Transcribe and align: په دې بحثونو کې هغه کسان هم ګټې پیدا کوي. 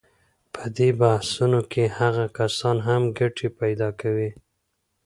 په 0.53 0.63
دې 0.77 0.89
بحثونو 1.01 1.59
کې 1.71 1.83
هغه 1.99 2.25
کسان 2.37 2.77
هم 2.87 3.01
ګټې 3.19 3.47
پیدا 3.59 3.89
کوي. 4.01 4.31